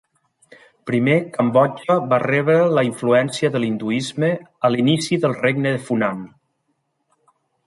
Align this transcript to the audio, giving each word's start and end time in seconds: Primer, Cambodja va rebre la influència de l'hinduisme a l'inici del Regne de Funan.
Primer, 0.89 1.17
Cambodja 1.35 1.97
va 2.13 2.19
rebre 2.23 2.55
la 2.77 2.85
influència 2.89 3.53
de 3.57 3.61
l'hinduisme 3.63 4.33
a 4.67 4.73
l'inici 4.77 5.23
del 5.27 5.39
Regne 5.45 5.77
de 5.77 5.87
Funan. 5.91 6.29